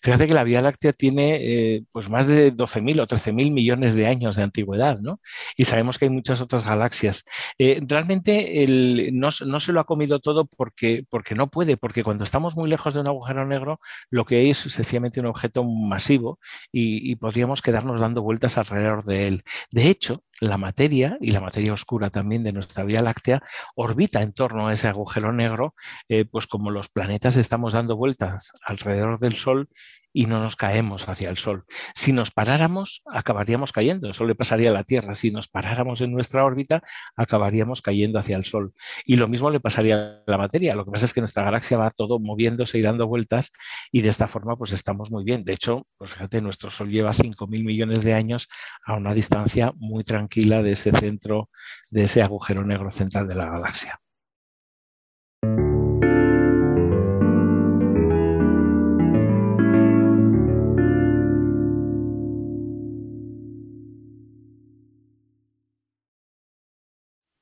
Fíjate 0.02 0.28
que 0.28 0.34
la 0.34 0.44
Vía 0.44 0.62
Láctea 0.62 0.94
tiene 0.94 1.38
eh, 1.42 1.84
pues 1.92 2.10
más 2.10 2.28
de 2.28 2.54
12.000 2.54 3.02
o 3.02 3.08
13.000 3.08 3.52
millones 3.52 3.96
de 3.96 4.08
años 4.08 4.36
de 4.36 4.44
antigüedad, 4.44 5.00
¿no? 5.00 5.20
Y 5.56 5.66
sabemos 5.66 5.98
que 5.98 6.06
hay 6.06 6.12
muchas 6.12 6.42
otras 6.42 6.66
galaxias. 6.66 7.26
Eh, 7.58 7.82
realmente 7.88 8.66
no, 9.12 9.32
se 9.32 9.72
lo 9.74 9.80
ha 9.80 9.86
comido 9.86 10.20
todo 10.20 10.46
porque, 10.46 11.06
porque 11.10 11.36
no 11.36 11.48
puede, 11.50 11.78
porque 11.78 12.04
cuando 12.04 12.24
estamos 12.24 12.56
muy 12.56 12.70
lejos 12.70 12.94
de 12.94 13.00
un 13.02 13.08
agujero 13.08 13.46
negro, 13.46 13.80
lo 14.10 14.26
que 14.26 14.38
hay 14.38 14.50
es 14.52 14.58
sencillamente 14.58 15.20
un 15.20 15.28
objeto 15.28 15.64
masivo 15.64 16.40
y 16.72 17.16
podríamos 17.16 17.62
quedarnos 17.62 18.02
dando 18.02 18.22
vueltas 18.22 18.58
alrededor 18.58 19.04
de 19.04 19.28
él. 19.28 19.44
De 19.72 19.90
hecho, 19.90 20.24
la 20.40 20.58
materia 20.58 21.18
y 21.22 21.32
la 21.32 21.42
materia 21.42 21.74
oscura 21.74 22.10
también 22.10 22.44
de 22.44 22.54
nuestra 22.54 22.84
Vía 22.84 23.02
Láctea 23.02 23.42
orbita 23.76 24.22
en 24.22 24.34
torno 24.34 24.68
a 24.68 24.74
ese 24.74 24.88
agujero 24.88 25.34
negro, 25.34 25.74
eh, 26.10 26.26
pues 26.26 26.48
como 26.48 26.72
los 26.72 26.90
planetas 26.90 27.38
estamos 27.38 27.74
dando 27.74 27.96
vueltas 27.96 28.52
alrededor 28.66 29.20
del 29.20 29.36
Sol 29.36 29.70
y 30.18 30.26
no 30.26 30.40
nos 30.42 30.56
caemos 30.56 31.08
hacia 31.10 31.30
el 31.30 31.38
Sol. 31.38 31.66
Si 31.94 32.12
nos 32.12 32.32
paráramos, 32.32 33.04
acabaríamos 33.06 33.72
cayendo. 33.72 34.10
Eso 34.10 34.26
le 34.26 34.34
pasaría 34.34 34.72
a 34.72 34.74
la 34.74 34.84
Tierra. 34.84 35.14
Si 35.14 35.30
nos 35.30 35.48
paráramos 35.48 36.02
en 36.02 36.12
nuestra 36.12 36.44
órbita, 36.44 36.82
acabaríamos 37.16 37.84
cayendo 37.84 38.18
hacia 38.18 38.36
el 38.36 38.44
Sol. 38.44 38.74
Y 39.06 39.18
lo 39.18 39.28
mismo 39.28 39.52
le 39.52 39.60
pasaría 39.60 40.24
a 40.26 40.32
la 40.32 40.40
materia. 40.40 40.74
Lo 40.74 40.86
que 40.86 40.92
pasa 40.92 41.06
es 41.06 41.14
que 41.14 41.22
nuestra 41.22 41.44
galaxia 41.44 41.78
va 41.78 41.92
todo 41.92 42.18
moviéndose 42.18 42.80
y 42.80 42.82
dando 42.82 43.06
vueltas 43.06 43.52
y 43.92 44.02
de 44.02 44.10
esta 44.10 44.28
forma 44.28 44.56
pues 44.58 44.72
estamos 44.72 45.12
muy 45.12 45.24
bien. 45.24 45.44
De 45.44 45.54
hecho, 45.54 45.86
pues 46.00 46.14
fíjate, 46.14 46.42
nuestro 46.42 46.72
Sol 46.72 46.90
lleva 46.90 47.12
5.000 47.12 47.64
millones 47.64 48.04
de 48.04 48.16
años 48.16 48.48
a 48.88 48.96
una 48.96 49.14
distancia 49.14 49.72
muy 49.76 50.04
tranquila 50.04 50.64
de 50.64 50.72
ese 50.72 50.92
centro, 50.94 51.52
de 51.92 52.06
ese 52.06 52.24
agujero 52.24 52.66
negro 52.66 52.90
central 52.90 53.28
de 53.28 53.36
la 53.36 53.52
galaxia. 53.52 54.02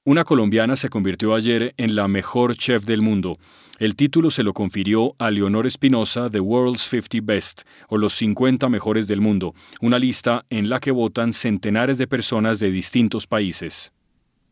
Una 0.07 0.23
colombiana 0.23 0.75
se 0.75 0.89
convirtió 0.89 1.33
ayer 1.33 1.73
en 1.77 1.95
la 1.95 2.07
mejor 2.07 2.55
chef 2.55 2.85
del 2.85 3.01
mundo. 3.01 3.39
El 3.79 3.95
título 3.95 4.29
se 4.29 4.43
lo 4.43 4.53
confirió 4.53 5.15
a 5.17 5.31
Leonor 5.31 5.65
Espinosa 5.65 6.29
The 6.29 6.41
World's 6.41 6.87
50 6.87 7.17
Best, 7.23 7.61
o 7.89 7.97
los 7.97 8.13
50 8.13 8.69
mejores 8.69 9.07
del 9.07 9.19
mundo, 9.19 9.55
una 9.81 9.97
lista 9.97 10.45
en 10.51 10.69
la 10.69 10.79
que 10.79 10.91
votan 10.91 11.33
centenares 11.33 11.97
de 11.97 12.05
personas 12.05 12.59
de 12.59 12.69
distintos 12.69 13.25
países. 13.25 13.94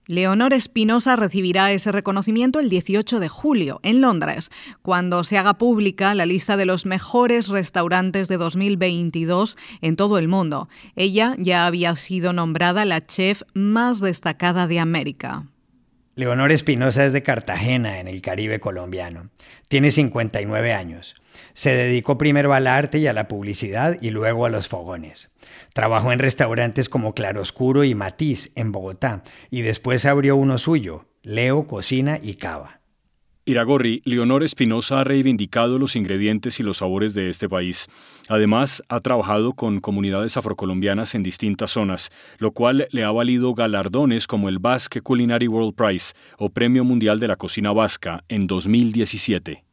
Leonor 0.05 0.53
Espinosa 0.53 1.15
recibirá 1.15 1.71
ese 1.71 1.91
reconocimiento 1.91 2.59
el 2.59 2.69
18 2.69 3.19
de 3.19 3.29
julio 3.29 3.79
en 3.83 4.01
Londres, 4.01 4.51
cuando 4.81 5.23
se 5.23 5.37
haga 5.37 5.53
pública 5.53 6.13
la 6.13 6.25
lista 6.25 6.57
de 6.57 6.65
los 6.65 6.85
mejores 6.85 7.47
restaurantes 7.47 8.27
de 8.27 8.37
2022 8.37 9.57
en 9.81 9.95
todo 9.95 10.17
el 10.17 10.27
mundo. 10.27 10.67
Ella 10.95 11.35
ya 11.37 11.65
había 11.65 11.95
sido 11.95 12.33
nombrada 12.33 12.83
la 12.85 13.05
chef 13.05 13.43
más 13.53 13.99
destacada 13.99 14.67
de 14.67 14.79
América. 14.79 15.45
Leonor 16.15 16.51
Espinosa 16.51 17.05
es 17.05 17.13
de 17.13 17.23
Cartagena, 17.23 17.99
en 17.99 18.07
el 18.07 18.21
Caribe 18.21 18.59
colombiano. 18.59 19.31
Tiene 19.67 19.89
59 19.89 20.71
años. 20.71 21.15
Se 21.55 21.75
dedicó 21.75 22.19
primero 22.19 22.53
al 22.53 22.67
arte 22.67 22.99
y 22.99 23.07
a 23.07 23.13
la 23.13 23.27
publicidad 23.27 23.97
y 23.99 24.11
luego 24.11 24.45
a 24.45 24.49
los 24.49 24.67
fogones. 24.67 25.31
Trabajó 25.73 26.11
en 26.11 26.19
restaurantes 26.19 26.87
como 26.87 27.15
Claroscuro 27.15 27.83
y 27.83 27.95
Matiz 27.95 28.51
en 28.53 28.71
Bogotá 28.71 29.23
y 29.49 29.61
después 29.61 30.05
abrió 30.05 30.35
uno 30.35 30.59
suyo, 30.59 31.07
Leo 31.23 31.65
Cocina 31.65 32.19
y 32.21 32.35
Cava. 32.35 32.82
Iragorri, 33.45 34.01
Leonor 34.05 34.41
Espinosa 34.41 35.01
ha 35.01 35.03
reivindicado 35.03 35.77
los 35.77 35.97
ingredientes 35.97 36.61
y 36.61 36.63
los 36.63 36.77
sabores 36.77 37.13
de 37.13 37.29
este 37.29 37.49
país. 37.49 37.87
Además, 38.29 38.81
ha 38.87 39.01
trabajado 39.01 39.51
con 39.51 39.81
comunidades 39.81 40.37
afrocolombianas 40.37 41.13
en 41.13 41.23
distintas 41.23 41.71
zonas, 41.71 42.09
lo 42.37 42.51
cual 42.51 42.87
le 42.91 43.03
ha 43.03 43.11
valido 43.11 43.53
galardones 43.53 44.27
como 44.27 44.47
el 44.47 44.59
Basque 44.59 45.01
Culinary 45.01 45.49
World 45.49 45.75
Prize 45.75 46.13
o 46.37 46.51
Premio 46.51 46.85
Mundial 46.85 47.19
de 47.19 47.27
la 47.27 47.35
Cocina 47.35 47.73
Vasca 47.73 48.23
en 48.29 48.47
2017. 48.47 49.72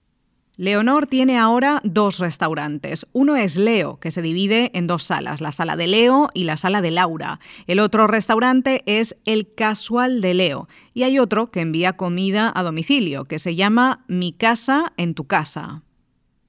Leonor 0.56 1.06
tiene 1.06 1.38
ahora 1.38 1.80
dos 1.84 2.18
restaurantes. 2.18 3.06
Uno 3.12 3.36
es 3.36 3.56
Leo, 3.56 3.98
que 3.98 4.10
se 4.10 4.20
divide 4.20 4.70
en 4.74 4.86
dos 4.86 5.04
salas, 5.04 5.40
la 5.40 5.52
sala 5.52 5.76
de 5.76 5.86
Leo 5.86 6.28
y 6.34 6.44
la 6.44 6.56
sala 6.56 6.82
de 6.82 6.90
Laura. 6.90 7.40
El 7.66 7.80
otro 7.80 8.06
restaurante 8.06 8.82
es 8.84 9.16
El 9.24 9.54
Casual 9.54 10.20
de 10.20 10.34
Leo. 10.34 10.68
Y 10.92 11.04
hay 11.04 11.18
otro 11.18 11.50
que 11.50 11.60
envía 11.60 11.94
comida 11.94 12.52
a 12.54 12.62
domicilio, 12.62 13.24
que 13.24 13.38
se 13.38 13.54
llama 13.54 14.04
Mi 14.06 14.32
Casa 14.32 14.92
en 14.96 15.14
tu 15.14 15.26
Casa. 15.26 15.82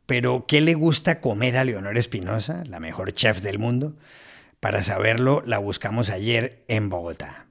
Pero, 0.08 0.46
¿qué 0.46 0.60
le 0.60 0.74
gusta 0.74 1.22
comer 1.22 1.56
a 1.56 1.64
Leonor 1.64 1.98
Espinosa, 1.98 2.64
la 2.66 2.82
mejor 2.82 3.14
chef 3.14 3.40
del 3.42 3.60
mundo? 3.60 3.96
Para 4.60 4.84
saberlo, 4.84 5.42
la 5.46 5.58
buscamos 5.58 6.10
ayer 6.10 6.66
en 6.68 6.90
Bogotá. 6.90 7.46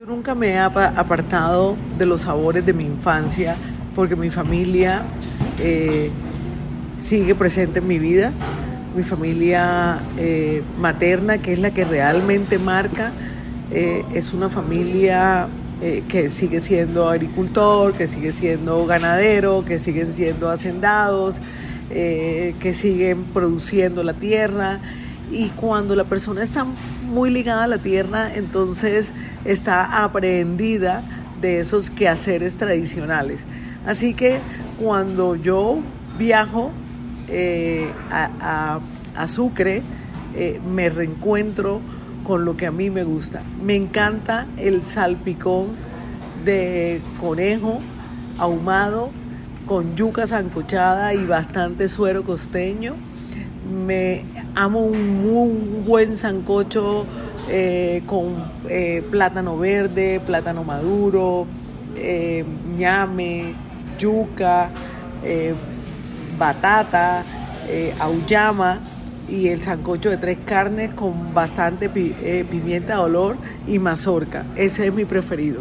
Yo 0.00 0.06
nunca 0.06 0.34
me 0.34 0.48
he 0.48 0.58
apartado 0.58 1.76
de 1.96 2.06
los 2.06 2.22
sabores 2.22 2.66
de 2.66 2.72
mi 2.72 2.84
infancia 2.84 3.56
porque 3.94 4.16
mi 4.16 4.30
familia 4.30 5.02
eh, 5.58 6.10
sigue 6.98 7.34
presente 7.34 7.80
en 7.80 7.86
mi 7.86 7.98
vida, 7.98 8.32
mi 8.94 9.02
familia 9.02 10.00
eh, 10.18 10.62
materna, 10.78 11.38
que 11.38 11.52
es 11.52 11.58
la 11.58 11.70
que 11.70 11.84
realmente 11.84 12.58
marca, 12.58 13.12
eh, 13.70 14.04
es 14.14 14.32
una 14.32 14.48
familia 14.48 15.48
que 16.08 16.28
sigue 16.28 16.60
siendo 16.60 17.08
agricultor, 17.08 17.94
que 17.94 18.06
sigue 18.06 18.32
siendo 18.32 18.84
ganadero, 18.84 19.64
que 19.64 19.78
siguen 19.78 20.12
siendo 20.12 20.50
hacendados, 20.50 21.40
que 21.88 22.74
siguen 22.74 23.24
produciendo 23.32 24.02
la 24.02 24.12
tierra. 24.12 24.78
Y 25.32 25.48
cuando 25.48 25.96
la 25.96 26.04
persona 26.04 26.42
está 26.42 26.66
muy 27.06 27.30
ligada 27.30 27.64
a 27.64 27.66
la 27.66 27.78
tierra, 27.78 28.28
entonces 28.34 29.14
está 29.46 30.04
aprendida 30.04 31.02
de 31.40 31.60
esos 31.60 31.88
quehaceres 31.88 32.58
tradicionales. 32.58 33.46
Así 33.86 34.14
que 34.14 34.38
cuando 34.78 35.36
yo 35.36 35.78
viajo 36.18 36.70
eh, 37.28 37.90
a, 38.10 38.80
Sucre, 39.26 39.82
eh, 40.34 40.60
me 40.66 40.88
reencuentro 40.88 41.80
con 42.24 42.44
lo 42.44 42.56
que 42.56 42.66
a 42.66 42.70
mí 42.70 42.90
me 42.90 43.04
gusta. 43.04 43.42
Me 43.62 43.76
encanta 43.76 44.46
el 44.56 44.82
salpicón 44.82 45.68
de 46.44 47.00
conejo 47.18 47.80
ahumado 48.38 49.10
con 49.66 49.94
yuca 49.96 50.26
sancochada 50.26 51.12
y 51.14 51.24
bastante 51.26 51.88
suero 51.88 52.24
costeño. 52.24 52.94
Me 53.86 54.24
amo 54.54 54.80
un 54.80 55.22
muy 55.22 55.82
buen 55.86 56.16
sancocho 56.16 57.06
eh, 57.48 58.02
con 58.06 58.50
plátano 59.10 59.58
verde, 59.58 60.20
plátano 60.20 60.64
maduro, 60.64 61.46
ñame, 62.76 63.54
yuca, 64.00 64.70
eh, 65.22 65.54
batata, 66.38 67.22
eh, 67.68 67.94
auyama 68.00 68.80
y 69.28 69.48
el 69.48 69.60
sancocho 69.60 70.10
de 70.10 70.16
tres 70.16 70.38
carnes 70.44 70.90
con 70.90 71.32
bastante 71.34 71.90
eh, 71.94 72.44
pimienta 72.50 72.94
de 72.94 73.00
olor 73.00 73.36
y 73.68 73.78
mazorca. 73.78 74.44
Ese 74.56 74.86
es 74.86 74.94
mi 74.94 75.04
preferido. 75.04 75.60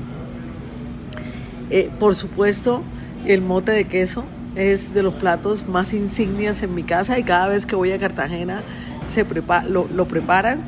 por 1.99 2.15
supuesto, 2.15 2.81
el 3.27 3.41
mote 3.41 3.73
de 3.73 3.85
queso 3.85 4.23
es 4.55 4.91
de 4.93 5.03
los 5.03 5.13
platos 5.13 5.67
más 5.67 5.93
insignias 5.93 6.63
en 6.63 6.73
mi 6.73 6.81
casa 6.81 7.19
y 7.19 7.23
cada 7.23 7.47
vez 7.49 7.67
que 7.67 7.75
voy 7.75 7.91
a 7.91 7.99
Cartagena 7.99 8.63
se 9.07 9.23
lo, 9.67 9.87
lo, 9.93 10.07
preparan. 10.07 10.61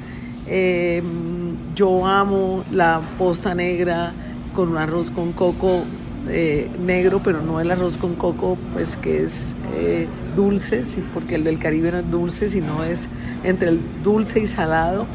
yo 1.76 2.06
amo 2.06 2.64
la 2.72 3.02
posta 3.18 3.56
negra 3.56 4.12
con 4.54 4.70
un 4.70 4.78
arroz 4.78 5.10
con 5.10 5.32
coco 5.32 5.86
eh, 6.30 6.70
negro, 6.80 7.22
pero 7.24 7.42
no 7.42 7.60
el 7.60 7.72
arroz 7.72 7.98
con 7.98 8.16
coco, 8.16 8.58
pues 8.74 8.96
que 8.96 9.24
es 9.24 9.56
eh, 9.76 10.08
dulce, 10.36 10.86
sí, 10.86 11.04
porque 11.14 11.36
el 11.36 11.44
del 11.44 11.58
Caribe 11.58 11.92
no 11.92 11.98
es 11.98 12.12
dulce, 12.12 12.50
sino 12.50 12.84
es 12.84 13.10
entre 13.44 13.70
el 13.70 13.82
dulce 14.04 14.40
y 14.40 14.48
salado. 14.48 15.08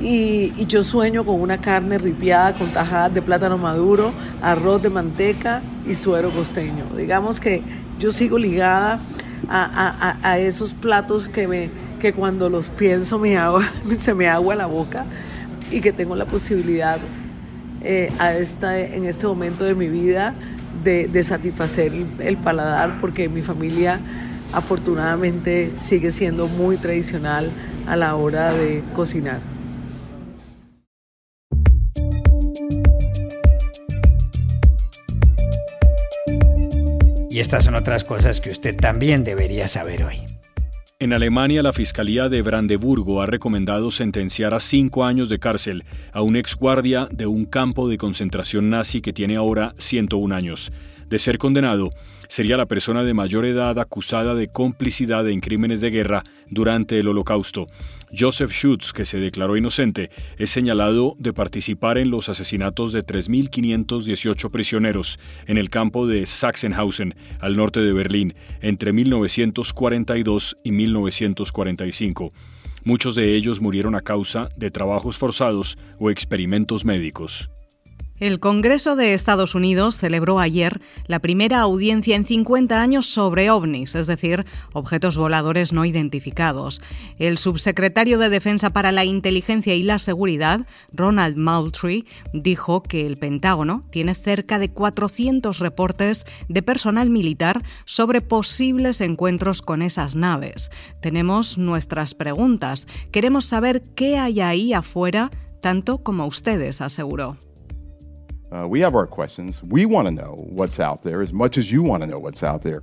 Y, 0.00 0.52
yo 0.66 0.82
sueño 0.82 1.24
con 1.24 1.40
una 1.40 1.60
carne 1.60 1.98
ripiada 1.98 2.52
con 2.52 2.68
tajadas 2.68 3.14
de 3.14 3.22
plátano 3.22 3.58
maduro, 3.58 4.12
arroz 4.42 4.82
de 4.82 4.90
manteca 4.90 5.62
y 5.86 5.94
suero 5.94 6.30
costeño. 6.30 6.84
Digamos 6.96 7.40
que 7.40 7.62
yo 7.98 8.12
sigo 8.12 8.38
ligada 8.38 9.00
a, 9.48 10.38
esos 10.38 10.74
platos 10.74 11.28
que, 11.28 11.48
me, 11.48 11.70
que 12.00 12.12
cuando 12.12 12.50
los 12.50 12.68
pienso 12.68 13.18
me 13.18 13.36
agua, 13.38 13.64
se 13.96 14.14
me 14.14 14.28
agua 14.28 14.54
la 14.54 14.66
boca 14.66 15.06
y 15.70 15.80
que 15.80 15.92
tengo 15.92 16.14
la 16.14 16.26
posibilidad 16.26 16.98
eh, 17.88 18.12
a 18.18 18.34
esta, 18.34 18.78
en 18.78 19.04
este 19.04 19.28
momento 19.28 19.64
de 19.64 19.76
mi 19.76 19.88
vida 19.88 20.34
de, 20.82 21.22
satisfacer 21.22 21.92
el, 22.18 22.36
paladar 22.36 22.98
porque 23.00 23.28
mi 23.28 23.42
familia 23.42 24.00
afortunadamente 24.52 25.72
sigue 25.78 26.10
siendo 26.10 26.48
muy 26.48 26.76
tradicional 26.76 27.50
a 27.86 27.94
la 27.96 28.16
hora 28.16 28.52
de 28.52 28.82
cocinar. 28.92 29.40
Y 37.30 37.38
estas 37.38 37.64
son 37.64 37.74
otras 37.74 38.02
cosas 38.02 38.40
que 38.40 38.50
usted 38.50 38.74
también 38.76 39.22
debería 39.22 39.68
saber 39.68 40.02
hoy. 40.02 40.35
En 40.98 41.12
Alemania, 41.12 41.62
la 41.62 41.74
Fiscalía 41.74 42.30
de 42.30 42.40
Brandeburgo 42.40 43.20
ha 43.20 43.26
recomendado 43.26 43.90
sentenciar 43.90 44.54
a 44.54 44.60
cinco 44.60 45.04
años 45.04 45.28
de 45.28 45.38
cárcel 45.38 45.84
a 46.10 46.22
un 46.22 46.36
exguardia 46.36 47.06
de 47.10 47.26
un 47.26 47.44
campo 47.44 47.86
de 47.86 47.98
concentración 47.98 48.70
nazi 48.70 49.02
que 49.02 49.12
tiene 49.12 49.36
ahora 49.36 49.74
101 49.76 50.34
años. 50.34 50.72
De 51.08 51.20
ser 51.20 51.38
condenado, 51.38 51.90
sería 52.28 52.56
la 52.56 52.66
persona 52.66 53.04
de 53.04 53.14
mayor 53.14 53.44
edad 53.44 53.78
acusada 53.78 54.34
de 54.34 54.48
complicidad 54.48 55.28
en 55.28 55.40
crímenes 55.40 55.80
de 55.80 55.90
guerra 55.90 56.24
durante 56.50 56.98
el 56.98 57.06
Holocausto. 57.06 57.66
Joseph 58.16 58.50
Schutz, 58.50 58.92
que 58.92 59.04
se 59.04 59.18
declaró 59.18 59.56
inocente, 59.56 60.10
es 60.36 60.50
señalado 60.50 61.14
de 61.18 61.32
participar 61.32 61.98
en 61.98 62.10
los 62.10 62.28
asesinatos 62.28 62.92
de 62.92 63.04
3.518 63.04 64.50
prisioneros 64.50 65.20
en 65.46 65.58
el 65.58 65.68
campo 65.68 66.08
de 66.08 66.26
Sachsenhausen, 66.26 67.14
al 67.38 67.56
norte 67.56 67.80
de 67.80 67.92
Berlín, 67.92 68.34
entre 68.60 68.92
1942 68.92 70.56
y 70.64 70.72
1945. 70.72 72.32
Muchos 72.84 73.14
de 73.14 73.34
ellos 73.34 73.60
murieron 73.60 73.94
a 73.94 74.00
causa 74.00 74.48
de 74.56 74.70
trabajos 74.70 75.18
forzados 75.18 75.78
o 75.98 76.10
experimentos 76.10 76.84
médicos. 76.84 77.50
El 78.18 78.40
Congreso 78.40 78.96
de 78.96 79.12
Estados 79.12 79.54
Unidos 79.54 79.98
celebró 79.98 80.38
ayer 80.40 80.80
la 81.06 81.18
primera 81.18 81.60
audiencia 81.60 82.16
en 82.16 82.24
50 82.24 82.80
años 82.80 83.04
sobre 83.04 83.50
ovnis, 83.50 83.94
es 83.94 84.06
decir, 84.06 84.46
objetos 84.72 85.18
voladores 85.18 85.74
no 85.74 85.84
identificados. 85.84 86.80
El 87.18 87.36
subsecretario 87.36 88.18
de 88.18 88.30
Defensa 88.30 88.70
para 88.70 88.90
la 88.90 89.04
Inteligencia 89.04 89.74
y 89.74 89.82
la 89.82 89.98
Seguridad, 89.98 90.66
Ronald 90.94 91.36
Moultrie, 91.36 92.06
dijo 92.32 92.82
que 92.82 93.06
el 93.06 93.18
Pentágono 93.18 93.84
tiene 93.90 94.14
cerca 94.14 94.58
de 94.58 94.70
400 94.70 95.58
reportes 95.58 96.24
de 96.48 96.62
personal 96.62 97.10
militar 97.10 97.62
sobre 97.84 98.22
posibles 98.22 99.02
encuentros 99.02 99.60
con 99.60 99.82
esas 99.82 100.16
naves. 100.16 100.70
Tenemos 101.02 101.58
nuestras 101.58 102.14
preguntas. 102.14 102.88
Queremos 103.12 103.44
saber 103.44 103.82
qué 103.94 104.16
hay 104.16 104.40
ahí 104.40 104.72
afuera, 104.72 105.30
tanto 105.60 105.98
como 105.98 106.24
ustedes, 106.24 106.80
aseguró. 106.80 107.36
Uh, 108.52 108.66
we 108.68 108.80
have 108.80 108.94
our 108.94 109.08
questions. 109.08 109.62
We 109.62 109.86
want 109.86 110.06
to 110.06 110.12
know 110.12 110.36
what's 110.50 110.78
out 110.78 111.02
there 111.02 111.22
as 111.22 111.32
much 111.32 111.58
as 111.58 111.70
you 111.70 111.82
want 111.82 112.02
to 112.02 112.06
know 112.06 112.18
what's 112.18 112.42
out 112.42 112.62
there. 112.62 112.82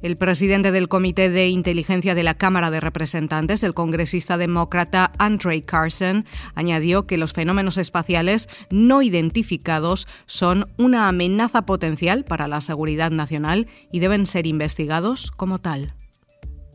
El 0.00 0.16
presidente 0.16 0.70
del 0.70 0.88
Comité 0.88 1.28
de 1.28 1.48
Inteligencia 1.48 2.14
de 2.14 2.22
la 2.22 2.34
Cámara 2.34 2.70
de 2.70 2.78
Representantes, 2.78 3.64
el 3.64 3.74
congresista 3.74 4.36
demócrata 4.36 5.10
Andre 5.18 5.64
Carson, 5.64 6.24
añadió 6.54 7.06
que 7.06 7.16
los 7.16 7.32
fenómenos 7.32 7.78
espaciales 7.78 8.48
no 8.70 9.02
identificados 9.02 10.06
son 10.26 10.68
una 10.78 11.08
amenaza 11.08 11.62
potencial 11.62 12.24
para 12.24 12.46
la 12.46 12.60
seguridad 12.60 13.10
nacional 13.10 13.66
y 13.90 13.98
deben 13.98 14.26
ser 14.26 14.46
investigados 14.46 15.32
como 15.32 15.58
tal. 15.58 15.97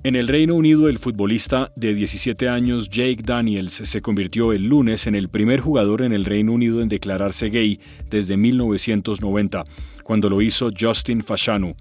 En 0.06 0.18
el 0.18 0.28
Reino 0.28 0.56
Unido, 0.56 0.90
el 0.90 1.00
futbolista 1.00 1.72
de 1.78 1.94
17 1.94 2.50
años 2.50 2.90
Jake 2.90 3.22
Daniels 3.24 3.74
se 3.86 4.02
convirtió 4.02 4.52
el 4.52 4.68
lunes 4.68 5.08
en 5.08 5.16
el 5.16 5.30
primer 5.30 5.62
jugador 5.62 6.02
en 6.02 6.12
el 6.12 6.26
Reino 6.26 6.52
Unido 6.52 6.82
en 6.82 6.90
declararse 6.90 7.48
gay 7.48 7.80
desde 8.10 8.36
1990, 8.36 9.64
cuando 10.04 10.28
lo 10.28 10.42
hizo 10.42 10.72
Justin 10.78 11.24
Fashanu. 11.24 11.78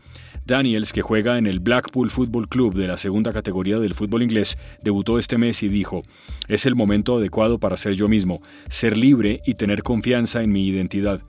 Daniels, 0.46 0.92
que 0.92 1.02
juega 1.02 1.36
en 1.36 1.48
el 1.48 1.58
Blackpool 1.58 2.10
Football 2.10 2.48
Club 2.48 2.74
de 2.74 2.86
la 2.86 2.96
segunda 2.96 3.32
categoría 3.32 3.80
del 3.80 3.94
fútbol 3.94 4.22
inglés, 4.22 4.56
debutó 4.84 5.18
este 5.18 5.36
mes 5.36 5.64
y 5.64 5.68
dijo, 5.68 6.04
es 6.46 6.64
el 6.64 6.76
momento 6.76 7.16
adecuado 7.16 7.58
para 7.58 7.76
ser 7.76 7.94
yo 7.94 8.06
mismo, 8.06 8.40
ser 8.68 8.96
libre 8.96 9.40
y 9.44 9.54
tener 9.54 9.82
confianza 9.82 10.44
en 10.44 10.52
mi 10.52 10.68
identidad. 10.68 11.22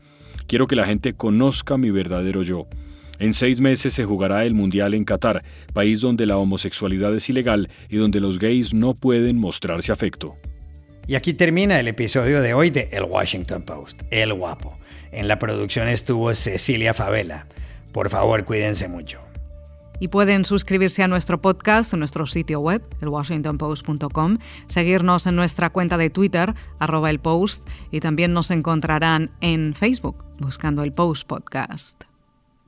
Quiero 0.45 0.67
que 0.67 0.75
la 0.75 0.85
gente 0.85 1.13
conozca 1.13 1.75
mi 1.75 1.89
verdadero 1.89 2.43
yo. 2.43 2.67
En 3.20 3.34
seis 3.34 3.62
meses 3.62 3.93
se 3.93 4.05
jugará 4.05 4.46
el 4.46 4.53
Mundial 4.53 4.93
en 4.93 5.05
Qatar, 5.05 5.43
país 5.74 6.01
donde 6.01 6.25
la 6.25 6.38
homosexualidad 6.38 7.15
es 7.15 7.29
ilegal 7.29 7.70
y 7.89 7.98
donde 7.98 8.20
los 8.20 8.39
gays 8.39 8.74
no 8.74 8.96
pueden 8.96 9.38
mostrarse 9.38 9.91
afecto. 9.91 10.36
Y 11.08 11.15
aquí 11.15 11.34
termina 11.34 11.79
el 11.79 11.88
episodio 11.88 12.41
de 12.41 12.53
hoy 12.53 12.70
de 12.70 12.89
El 12.91 13.03
Washington 13.03 13.63
Post, 13.63 14.02
El 14.10 14.34
Guapo. 14.34 14.78
En 15.12 15.28
la 15.28 15.38
producción 15.38 15.88
estuvo 15.88 16.34
Cecilia 16.34 16.93
Favela. 16.93 17.47
Por 17.91 18.10
favor, 18.10 18.45
cuídense 18.45 18.88
mucho. 18.88 19.19
Y 19.99 20.08
pueden 20.08 20.43
suscribirse 20.43 21.04
a 21.04 21.08
nuestro 21.08 21.41
podcast 21.41 21.93
en 21.93 21.99
nuestro 21.99 22.26
sitio 22.26 22.60
web, 22.60 22.82
elwashingtonpost.com, 23.02 24.39
seguirnos 24.67 25.28
en 25.28 25.36
nuestra 25.36 25.69
cuenta 25.69 25.97
de 25.97 26.10
Twitter, 26.10 26.56
arroba 26.80 27.10
el 27.10 27.19
post, 27.19 27.67
y 27.91 27.99
también 27.99 28.34
nos 28.34 28.49
encontrarán 28.49 29.32
en 29.39 29.73
Facebook, 29.73 30.26
buscando 30.39 30.84
el 30.84 30.93
Post 30.93 31.28
Podcast. 31.28 32.12